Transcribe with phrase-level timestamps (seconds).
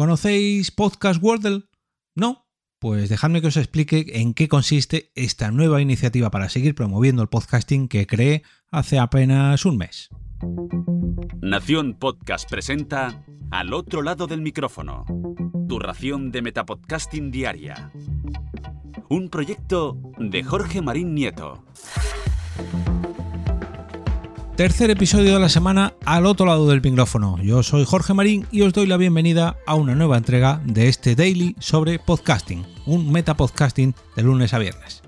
[0.00, 1.64] ¿Conocéis Podcast Wordle?
[2.14, 2.46] ¿No?
[2.78, 7.28] Pues dejadme que os explique en qué consiste esta nueva iniciativa para seguir promoviendo el
[7.28, 10.08] podcasting que creé hace apenas un mes.
[11.42, 15.04] Nación Podcast presenta Al otro lado del micrófono,
[15.68, 17.92] tu ración de Metapodcasting diaria.
[19.10, 21.62] Un proyecto de Jorge Marín Nieto.
[24.56, 27.38] Tercer episodio de la semana al otro lado del micrófono.
[27.42, 31.14] Yo soy Jorge Marín y os doy la bienvenida a una nueva entrega de este
[31.14, 35.02] daily sobre podcasting, un metapodcasting de lunes a viernes.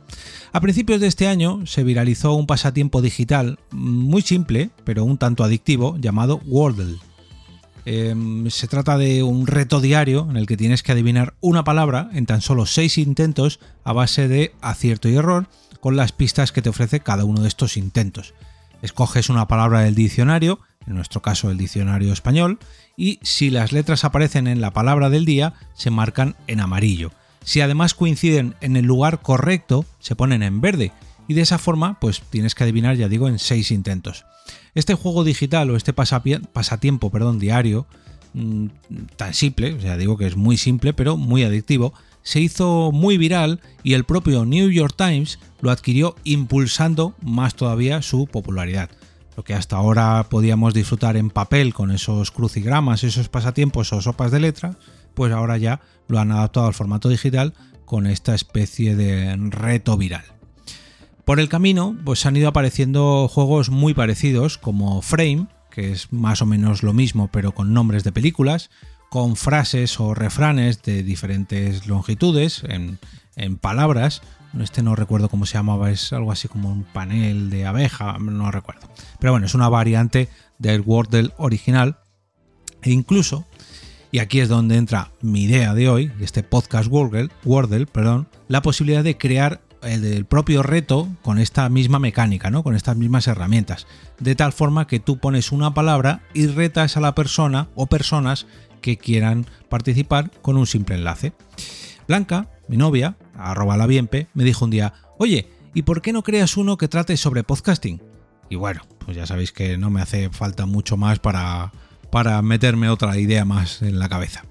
[0.52, 5.44] A principios de este año se viralizó un pasatiempo digital muy simple, pero un tanto
[5.44, 6.98] adictivo, llamado Wordle.
[7.84, 12.10] Em, se trata de un reto diario en el que tienes que adivinar una palabra
[12.12, 15.48] en tan solo seis intentos a base de acierto y error
[15.80, 18.34] con las pistas que te ofrece cada uno de estos intentos
[18.82, 22.58] escoges una palabra del diccionario, en nuestro caso el diccionario español,
[22.96, 27.12] y si las letras aparecen en la palabra del día, se marcan en amarillo.
[27.44, 30.92] Si además coinciden en el lugar correcto, se ponen en verde.
[31.28, 34.26] Y de esa forma, pues tienes que adivinar, ya digo, en seis intentos.
[34.74, 37.86] Este juego digital o este pasatiempo perdón, diario,
[38.34, 38.66] mm,
[39.16, 43.18] tan simple, o sea, digo que es muy simple, pero muy adictivo, se hizo muy
[43.18, 48.90] viral y el propio New York Times lo adquirió impulsando más todavía su popularidad.
[49.36, 54.30] Lo que hasta ahora podíamos disfrutar en papel con esos crucigramas, esos pasatiempos o sopas
[54.30, 54.76] de letra,
[55.14, 60.24] pues ahora ya lo han adaptado al formato digital con esta especie de reto viral.
[61.24, 66.42] Por el camino, pues han ido apareciendo juegos muy parecidos como Frame, que es más
[66.42, 68.70] o menos lo mismo pero con nombres de películas,
[69.12, 72.98] con frases o refranes de diferentes longitudes en,
[73.58, 74.22] palabras.
[74.58, 78.50] Este no recuerdo cómo se llamaba, es algo así como un panel de abeja, no
[78.50, 78.88] recuerdo.
[79.18, 81.98] Pero bueno, es una variante del Wordle original.
[82.80, 83.44] E incluso,
[84.12, 88.62] y aquí es donde entra mi idea de hoy, este podcast Wordle, Wordle perdón, la
[88.62, 92.62] posibilidad de crear el, propio reto con esta misma mecánica, ¿no?
[92.62, 93.86] con estas mismas herramientas.
[94.20, 98.46] De tal forma que tú pones una palabra y retas a la persona o personas
[98.82, 101.32] que quieran participar con un simple enlace.
[102.06, 106.22] Blanca, mi novia, arroba la bienpe, me dijo un día, oye, ¿y por qué no
[106.22, 108.02] creas uno que trate sobre podcasting?
[108.50, 111.72] Y bueno, pues ya sabéis que no me hace falta mucho más para,
[112.10, 114.44] para meterme otra idea más en la cabeza.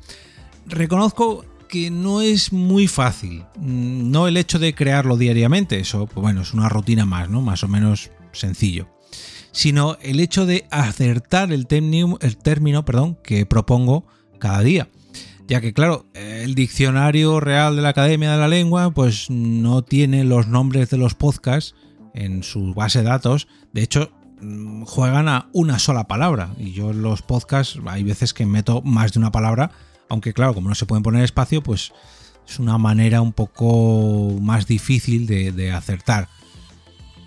[0.66, 6.42] Reconozco que no es muy fácil, no el hecho de crearlo diariamente, eso, pues bueno,
[6.42, 7.42] es una rutina más, ¿no?
[7.42, 8.88] Más o menos sencillo
[9.52, 14.06] sino el hecho de acertar el, término, el término perdón, que propongo
[14.41, 14.90] cada día.
[15.47, 20.24] Ya que, claro, el diccionario real de la Academia de la Lengua, pues no tiene
[20.24, 21.75] los nombres de los podcasts
[22.13, 23.47] en su base de datos.
[23.74, 26.53] De hecho, mm, juegan a una sola palabra.
[26.57, 29.72] Y yo en los podcasts hay veces que meto más de una palabra,
[30.09, 31.91] aunque claro, como no se pueden poner espacio, pues
[32.47, 36.30] es una manera un poco más difícil de, de acertar.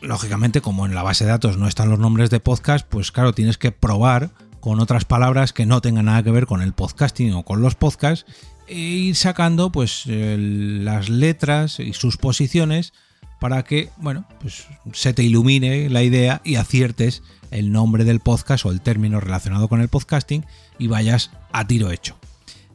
[0.00, 3.32] Lógicamente, como en la base de datos no están los nombres de podcast, pues claro,
[3.32, 4.30] tienes que probar
[4.64, 7.74] con otras palabras que no tengan nada que ver con el podcasting o con los
[7.74, 8.24] podcasts
[8.66, 12.94] e ir sacando pues las letras y sus posiciones
[13.40, 18.64] para que, bueno, pues se te ilumine la idea y aciertes el nombre del podcast
[18.64, 20.46] o el término relacionado con el podcasting
[20.78, 22.16] y vayas a tiro hecho.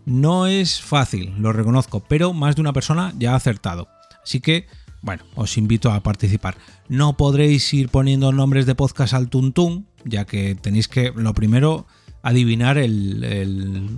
[0.05, 3.87] No es fácil, lo reconozco, pero más de una persona ya ha acertado.
[4.23, 4.67] Así que
[5.01, 6.57] bueno, os invito a participar.
[6.87, 11.85] No podréis ir poniendo nombres de podcast al tuntún, ya que tenéis que, lo primero,
[12.21, 13.89] adivinar el,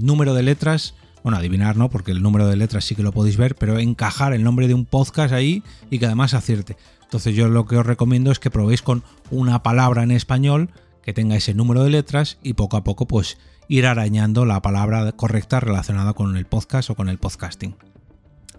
[0.00, 0.94] número de letras.
[1.22, 4.32] Bueno, adivinar no, porque el número de letras sí que lo podéis ver, pero encajar
[4.32, 6.76] el nombre de un podcast ahí y que además acierte.
[7.02, 10.70] Entonces yo lo que os recomiendo es que probéis con una palabra en español
[11.02, 15.12] que tenga ese número de letras y poco a poco pues ir arañando la palabra
[15.12, 17.76] correcta relacionada con el podcast o con el podcasting.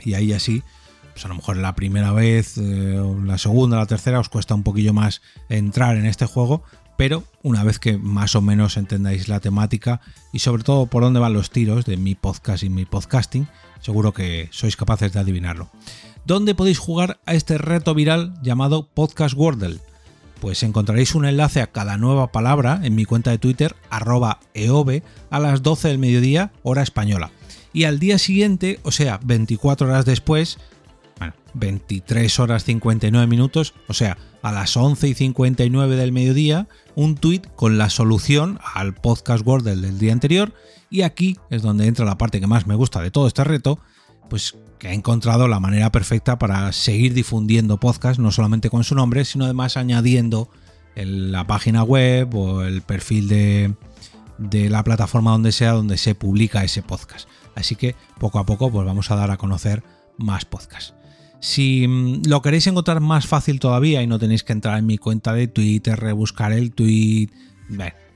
[0.03, 0.63] Y ahí así
[1.17, 4.61] pues a lo mejor la primera vez, eh, la segunda, la tercera os cuesta un
[4.61, 6.61] poquillo más entrar en este juego,
[6.95, 9.99] pero una vez que más o menos entendáis la temática
[10.31, 13.47] y sobre todo por dónde van los tiros de mi podcast y mi podcasting,
[13.81, 15.71] seguro que sois capaces de adivinarlo.
[16.23, 19.79] ¿Dónde podéis jugar a este reto viral llamado Podcast Wordle?
[20.39, 25.01] Pues encontraréis un enlace a cada nueva palabra en mi cuenta de Twitter, arroba eove,
[25.31, 27.31] a las 12 del mediodía, hora española.
[27.73, 30.59] Y al día siguiente, o sea, 24 horas después,
[31.19, 37.15] bueno, 23 horas 59 minutos, o sea, a las 11 y 59 del mediodía, un
[37.15, 40.53] tweet con la solución al podcast Wordle del día anterior.
[40.89, 43.79] Y aquí es donde entra la parte que más me gusta de todo este reto,
[44.29, 48.95] pues que ha encontrado la manera perfecta para seguir difundiendo podcast, no solamente con su
[48.95, 50.49] nombre, sino además añadiendo
[50.95, 53.75] la página web o el perfil de,
[54.37, 57.27] de la plataforma donde sea donde se publica ese podcast.
[57.55, 59.83] Así que poco a poco pues vamos a dar a conocer
[60.17, 60.93] más podcasts.
[61.39, 64.97] Si mm, lo queréis encontrar más fácil todavía y no tenéis que entrar en mi
[64.97, 67.29] cuenta de Twitter, rebuscar el tweet,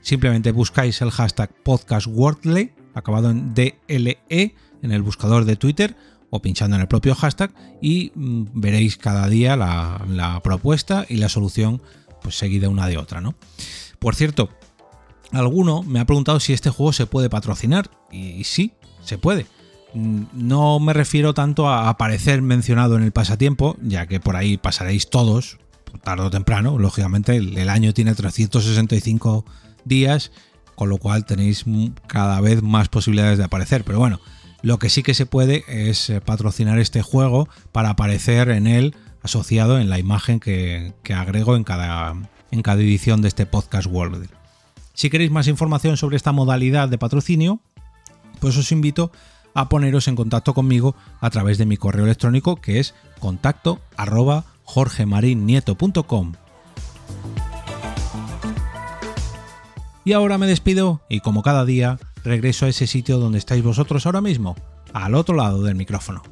[0.00, 5.96] simplemente buscáis el hashtag podcastwordley, acabado en DLE, en el buscador de Twitter
[6.30, 11.28] o pinchando en el propio hashtag y mm, veréis cada día la, propuesta y la
[11.28, 11.82] solución
[12.22, 13.34] pues seguida una de otra, ¿no?
[13.98, 14.48] Por cierto,
[15.32, 18.72] alguno me ha preguntado si este juego se puede patrocinar y sí,
[19.04, 19.46] se puede.
[19.94, 24.56] Mm, no me refiero tanto a aparecer mencionado en el pasatiempo, ya que por ahí
[24.56, 25.58] pasaréis todos,
[26.02, 29.44] tarde o temprano, lógicamente el, año tiene 365
[29.84, 30.32] días,
[30.74, 31.64] con lo cual tenéis
[32.06, 34.20] cada vez más posibilidades de aparecer, pero bueno,
[34.62, 38.94] lo que sí que se puede es eh, patrocinar este juego para aparecer en él
[39.22, 42.14] asociado en la imagen que, agrego en cada,
[42.50, 44.28] en cada edición de este podcast World.
[44.94, 47.60] Si queréis más información sobre esta modalidad de patrocinio,
[48.40, 49.12] pues os invito
[49.54, 54.44] a poneros en contacto conmigo a través de mi correo electrónico que es contacto arroba
[54.64, 56.32] jorgemarinieto.com.
[60.04, 64.06] Y ahora me despido y como cada día regreso a ese sitio donde estáis vosotros
[64.06, 64.56] ahora mismo,
[64.92, 66.22] al otro lado del micrófono.